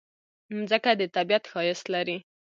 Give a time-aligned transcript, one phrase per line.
[0.57, 2.17] مځکه د طبیعت ښایست لري.